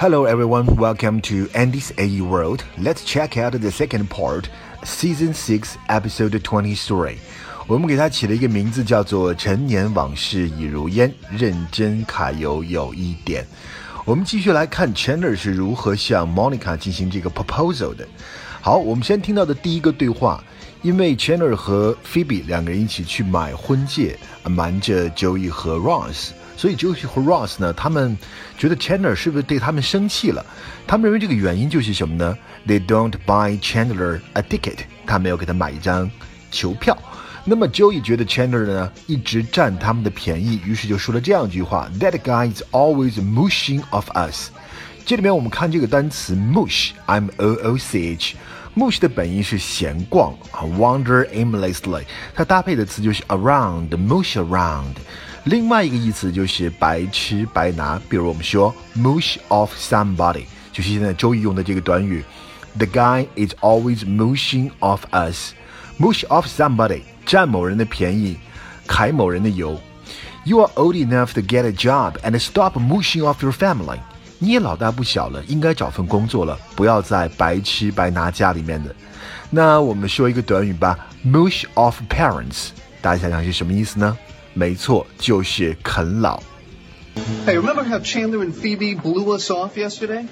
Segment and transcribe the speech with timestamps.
[0.00, 2.64] Hello everyone, welcome to Andy's AE World.
[2.78, 4.48] Let's check out the second part,
[4.82, 7.16] Season 6, Episode 23.
[7.66, 13.46] 我们给它起了一个名字，叫做“陈年往事已如烟，认真卡油有一点”。
[14.06, 18.08] 我们继续来看 Chandler 是如何向 Monica 进行这个 proposal 的。
[18.62, 20.42] 好，我们先听到的第一个对话，
[20.80, 26.30] 因为 Chandler 和 Phoebe 两个人一起去买婚戒，瞒着 Joey 和 Ross。
[26.60, 28.14] 所以 Joey 和 Ross 呢，他们
[28.58, 30.44] 觉得 Chandler 是不是对他们生气了？
[30.86, 32.36] 他们认为这个原因就是什么呢
[32.66, 36.10] ？They don't buy Chandler a ticket，他没有给他买一张
[36.50, 36.94] 球票。
[37.46, 44.50] 那么 Joey 觉得 Chandler 呢一直占他们的便宜，于是就说了这样一句话：That guy is always mushing of us。
[45.06, 48.36] 这里面我们看这个单词 mush，m o o c h。
[48.76, 52.04] mush 的本意是闲逛啊，wander aimlessly。
[52.34, 54.96] 它搭配的词就是 around，mush around。
[55.44, 62.22] 另外一个意思就是白吃白拿，比如我们说 mush off somebody，就是现在周易用的这个短语。
[62.76, 65.52] The guy is always mushing off us.
[65.98, 68.36] Mush off somebody，占某人的便宜，
[68.86, 69.80] 揩某人的油。
[70.44, 73.98] You are old enough to get a job and stop mushing off your family.
[74.38, 78.94] 你也老大不小了，应该找份工作了，不要再白吃白拿家里面的。
[79.50, 82.68] 那我们说一个短语吧，mush off parents，
[83.02, 84.16] 大家想想是什么意思呢？
[84.53, 86.41] 没错，就是啃老。
[87.45, 90.27] Hey, remember how Chandler and Phoebe blew us off yesterday?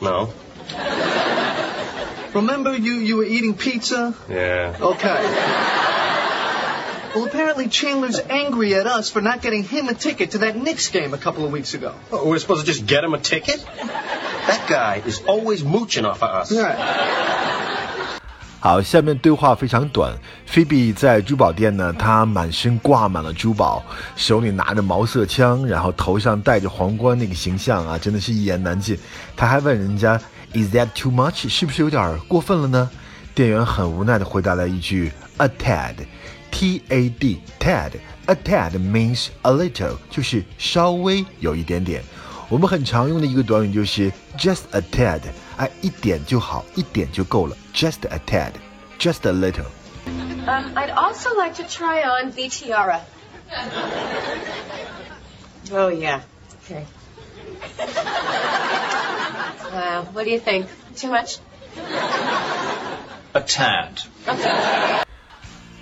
[0.00, 0.28] No.
[2.32, 4.14] Remember you, you were eating pizza?
[4.28, 4.76] Yeah.
[4.80, 5.24] Okay.
[7.14, 10.88] Well, apparently Chandler's angry at us for not getting him a ticket to that Knicks
[10.90, 11.94] game a couple of weeks ago.
[12.12, 13.58] Oh, we're supposed to just get him a ticket?
[13.66, 16.52] That guy is always mooching off of us.
[16.52, 16.76] Right.
[18.65, 20.11] 好，下面对话非常短。
[20.47, 23.83] 菲比在珠宝店呢，她满身挂满了珠宝，
[24.15, 28.97] 手里拿着毛瑟枪，然后头上戴着皇冠，那个形象啊，真的是一言难尽。
[29.35, 30.19] 他还问人家
[30.53, 31.47] ，Is that too much？
[31.47, 32.89] 是不是有点过分了呢？
[33.35, 42.01] 店员很无奈的回答了一句，A tad，T A D，tad，A tad means a little，就是稍微有一点点。
[42.49, 45.21] 我们很常用的一个短语就是 just a tad。
[45.56, 48.52] 哎，一点就好，一点就够了，just a tad,
[48.98, 49.66] just a little.
[50.46, 53.00] Um, I'd also like to try on the tiara.
[55.72, 56.20] Oh yeah.
[56.64, 56.84] Okay.
[59.72, 60.06] Wow.
[60.12, 60.66] What do you think?
[60.96, 61.38] Too much?
[63.34, 64.00] A tad.
[64.26, 65.04] Okay.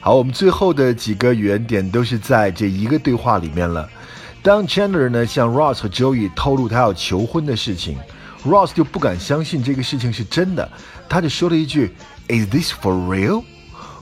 [0.00, 3.88] 好，我们最后的几个语言点都是在这一个对话里面了。
[4.42, 7.98] 当 Chandler 呢向 Ross 和 Joey 透露他要求婚的事情。
[8.45, 10.69] Ross 就不敢相信这个事情是真的，
[11.07, 11.91] 他就说了一句
[12.27, 13.43] ：“Is this for real?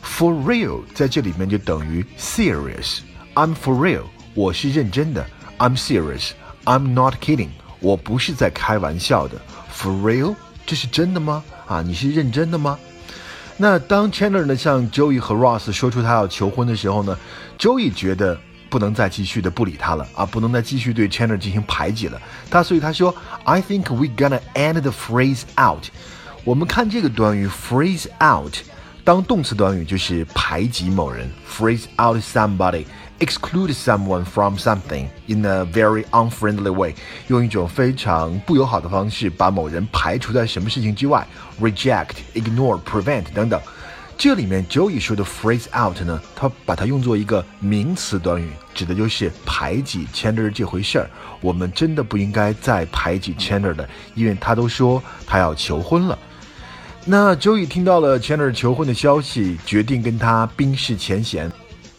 [0.03, 2.99] For real，在这里面就等于 serious。
[3.35, 4.03] I'm for real，
[4.33, 5.25] 我是认真的。
[5.59, 6.31] I'm serious。
[6.65, 9.39] I'm not kidding，我不是在开玩笑的。
[9.75, 10.35] For real，
[10.65, 11.43] 这是真的吗？
[11.67, 12.79] 啊，你是认真的吗？
[13.57, 17.17] 那当 Chandler 呢向 Joey 和 Ross 说出他要求婚的时候呢
[17.59, 18.39] ，Joey 觉得。
[18.70, 20.26] 不能再继续的不理他了啊！
[20.26, 22.20] 不能再继续对 Chandler 进行排挤了。
[22.50, 25.84] 他所以他说，I think we gonna end the phrase out。
[26.44, 28.54] 我们看这个短语 phrase out，
[29.04, 36.94] 当动词短语就是排挤某人，phrase out somebody，exclude someone from something in a very unfriendly way，
[37.28, 41.26] 用一种非常不友好的方式把某人排除在什么事情之外，
[41.60, 43.60] reject，ignore，prevent 等等。
[44.23, 51.09] 这里面 Joey 说的 phrase out 呢，他把它用作一个名词短语，指的就是排挤 Chandler 这回事儿。
[51.41, 56.15] 我们真的不应该再排挤 Chandler 的，因为他都说他要求婚了。
[57.03, 61.51] 那 Joey 听到了 Chandler 求婚的消息，决定跟他冰释前嫌。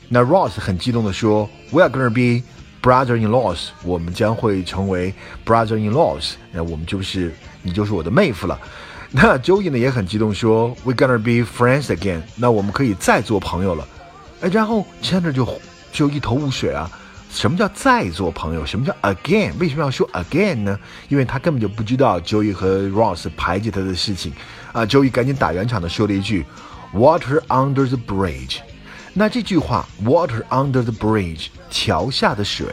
[0.09, 2.47] 那 Ross 很激动地说：“We are gonna be
[2.81, 5.13] brother-in-laws，我们将会成为
[5.45, 8.57] brother-in-laws，那我们就是你就是我的妹夫了。”
[9.15, 13.87] 那 Joey 呢也很激动，说 We gonna be friends again"，那我们可以再做朋友了。
[14.41, 15.47] 哎，然后 Chandler 就
[15.93, 16.91] 就一头雾水啊，
[17.31, 18.65] 什么叫再做朋友？
[18.65, 19.53] 什么叫 again？
[19.59, 20.79] 为什么要说 again 呢？
[21.11, 24.33] 因为他根本就不知道 Joey 和 Ross 排挤他的事情
[24.73, 24.87] 啊。
[24.87, 26.47] Joey 赶紧打圆场的说了一句
[26.95, 28.61] "Water under the bridge"。
[29.13, 32.67] 那这句话 "Water under the bridge" 桥下的水，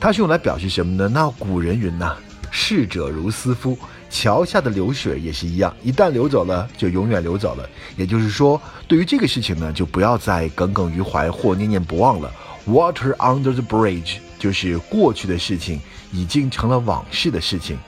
[0.00, 1.08] 它是用来表示什么呢？
[1.08, 2.16] 那古人云呐，
[2.50, 3.78] 逝者如斯夫。
[4.10, 7.68] 桥下的流水也是一样，一旦流走了，就永远流走了。
[7.94, 12.32] 也就是说，对于这个事情呢，就不要再耿耿于怀或念念不忘了。
[12.66, 15.78] Water under the bridge 就是过去的事情，
[16.10, 17.78] 已经成了往事的事情。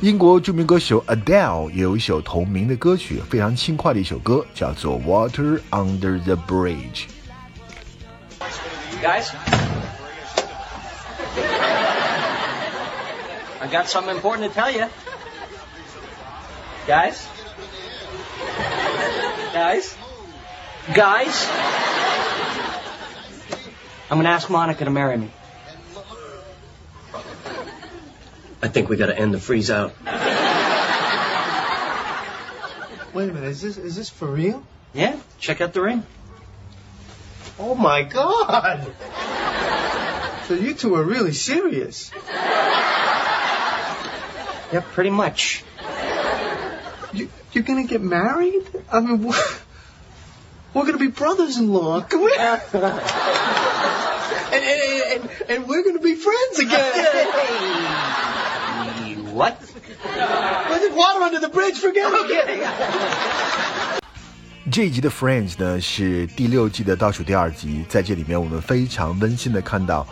[0.00, 7.06] 英国著名歌手 Adele 也有一首同名的歌曲，非常轻快的一首歌，叫做 Water under the bridge。
[9.02, 9.30] Guys,
[13.60, 14.86] I got something important to tell you.
[16.86, 17.26] Guys?
[19.52, 19.96] Guys?
[20.94, 21.46] Guys?
[24.10, 25.30] I'm gonna ask Monica to marry me.
[28.62, 29.94] I think we gotta end the freeze out.
[33.14, 34.62] Wait a minute, is this is this for real?
[34.92, 35.16] Yeah?
[35.38, 36.04] Check out the ring.
[37.58, 38.92] Oh my god!
[40.46, 42.10] So you two are really serious.
[44.75, 45.63] Yeah, pretty much.
[47.13, 48.63] You, you're gonna get married?
[48.91, 49.35] I mean, we're,
[50.73, 52.01] we're gonna be brothers-in-law.
[52.01, 52.61] Come here.
[54.53, 57.27] and, and, and, and we're gonna be friends again.
[59.35, 59.57] What?
[60.03, 61.79] Well, there's water under the bridge.
[61.79, 62.67] Forget it.
[64.71, 70.07] 这一集的 Friends 呢是第六季的倒数第二集，在这里面我们非常温馨的看到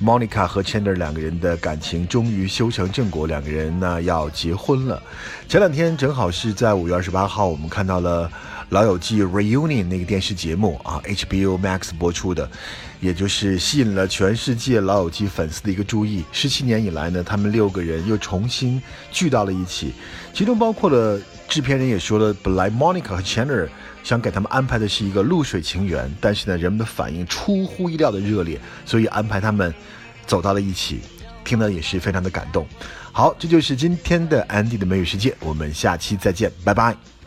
[0.00, 5.02] Monica 和 Chandler 两个人的感情终于修成正果，两个人呢要结婚了。
[5.48, 8.28] 前两天正好是在五月二十八号，我们看到了
[8.68, 12.48] 《老友记 Reunion》那个电视节目啊，HBO Max 播出的，
[13.00, 16.24] 也就是吸引了全世界老友记粉丝的一个注意。
[16.30, 18.80] 十七年以来呢，他们六个人又重新
[19.10, 19.92] 聚到了一起，
[20.32, 23.68] 其中包括了制片人也说了，本来 Monica 和 Chandler
[24.04, 29.74] 想给他们安排的是一个露水情缘，但是呢，人们的反应出乎意料的热烈，所以安排他们
[30.26, 31.00] 走到了一起，
[31.44, 32.66] 听了也是非常的感动。
[33.12, 37.17] 好，这就是今天的 Andy 的美语世界，我们下期再见，拜拜。